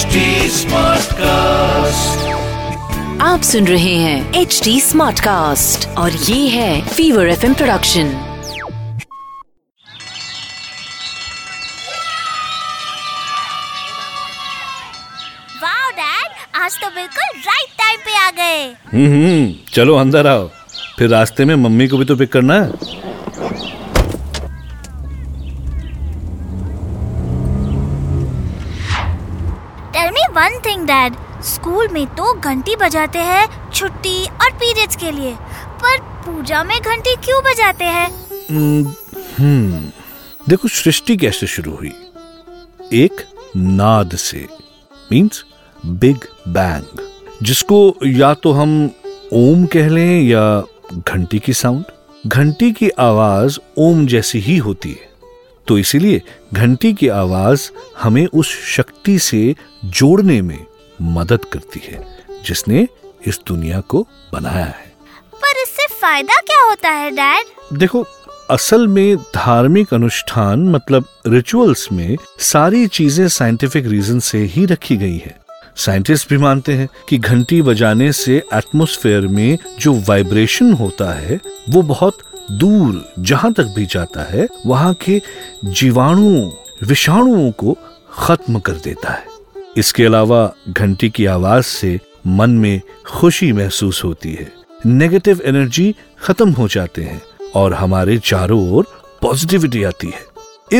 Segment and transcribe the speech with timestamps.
[0.00, 2.20] HD Smartcast.
[3.22, 8.12] आप सुन रहे हैं एच डी स्मार्ट कास्ट और ये है fever F production
[15.62, 20.48] wow dad आज तो बिल्कुल राइट टाइम पे आ गए। हम्म चलो अंदर आओ।
[20.98, 22.99] फिर रास्ते में मम्मी को भी तो पिक करना है।
[30.00, 31.14] Tell me one thing dad
[31.44, 35.32] school में तो घंटी बजाते हैं छुट्टी और पीरियड्स के लिए।
[35.82, 38.06] पर पूजा में घंटी क्यों बजाते हैं?
[39.38, 39.90] हम्म
[40.48, 41.92] देखो, सृष्टि कैसे शुरू हुई?
[42.92, 43.20] एक
[43.56, 44.46] नाद से
[45.12, 45.44] मींस
[45.86, 47.06] बिग बैंग
[47.42, 48.90] जिसको या तो हम
[49.32, 50.62] ओम कह लें या
[50.94, 51.84] घंटी की साउंड
[52.26, 55.09] घंटी की आवाज़ ओम जैसी ही होती है।
[55.70, 57.70] तो इसीलिए घंटी की आवाज़
[58.02, 60.58] हमें उस शक्ति से जोड़ने में
[61.02, 61.98] मदद करती है
[62.44, 62.86] जिसने
[63.26, 64.88] इस दुनिया को बनाया है।
[65.34, 67.78] पर इससे फ़ायदा क्या होता है डैड?
[67.78, 68.04] देखो
[68.50, 75.18] असल में धार्मिक अनुष्ठान मतलब रिचुअल्स में सारी चीज़ें साइंटिफिक रीजन से ही रखी गई
[75.18, 75.38] है।
[75.76, 81.82] साइंटिस्ट भी मानते हैं कि घंटी बजाने से एटमॉस्फेयर में जो वाइब्रेशन होता है वो
[81.82, 82.18] बहुत
[82.50, 85.22] दूर जहाँ तक भी जाता है वहाँ के
[85.64, 86.50] जीवाणुओं
[86.82, 87.78] विषाणुओं को
[88.12, 89.26] खत्म कर देता है।
[89.76, 94.52] इसके अलावा घंटी की आवाज़ से मन में खुशी महसूस होती है।
[94.86, 97.22] नेगेटिव एनर्जी खत्म हो जाते हैं
[97.54, 98.86] और हमारे चारों ओर
[99.22, 100.30] पॉजिटिविटी आती है।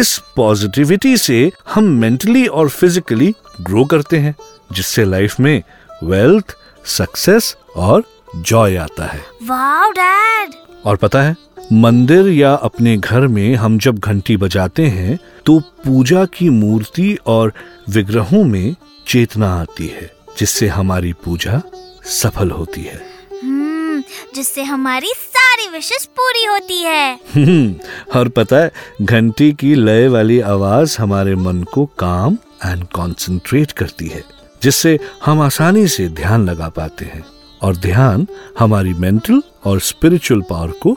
[0.01, 4.37] इस पॉजिटिविटी से हम मेंटली और फिजिकली ग्रो करते हैं
[4.73, 5.63] जिससे लाइफ में
[6.05, 8.05] वेल्थ सक्सेस और
[8.37, 10.51] जॉय आता है। वाओ डैड
[10.87, 11.37] और पता है?
[11.73, 17.53] मंदिर या अपने घर में हम जब घंटी बजाते हैं तो पूजा की मूर्ति और
[17.91, 18.75] विग्रहों में
[19.09, 21.63] चेतना आती है जिससे हमारी पूजा
[22.05, 23.01] सफल होती है।
[23.43, 24.03] हम्म
[24.35, 27.75] जिससे हमारी सारी विशेष पूरी होती है। हम्म,
[28.15, 28.73] और पता है
[29.03, 34.25] घंटी की लय वाली आवाज़ हमारे मन को काम एंड कंसंट्रेट करती है
[34.63, 37.25] जिससे हम आसानी से ध्यान लगा पाते हैं।
[37.63, 38.27] और ध्यान
[38.59, 40.97] हमारी मेंटल और स्पिरिचुअल पावर को